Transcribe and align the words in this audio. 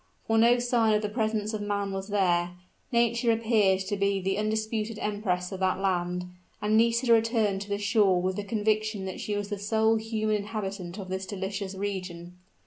For 0.25 0.39
no 0.39 0.57
sign 0.57 0.95
of 0.95 1.03
the 1.03 1.09
presence 1.09 1.53
of 1.53 1.61
man 1.61 1.91
was 1.91 2.07
there; 2.07 2.55
Nature 2.91 3.31
appeared 3.31 3.81
to 3.81 3.95
be 3.95 4.19
the 4.19 4.35
undisputed 4.39 4.97
empress 4.97 5.51
of 5.51 5.59
that 5.59 5.77
land; 5.77 6.25
and 6.59 6.75
Nisida 6.75 7.13
returned 7.13 7.61
to 7.61 7.69
the 7.69 7.77
shore 7.77 8.19
with 8.19 8.35
the 8.35 8.43
conviction 8.43 9.05
that 9.05 9.19
she 9.19 9.37
was 9.37 9.49
the 9.49 9.59
sole 9.59 9.97
human 9.97 10.37
inhabitant 10.37 10.97
of 10.97 11.09
this 11.09 11.27
delicious 11.27 11.75
region. 11.75 12.39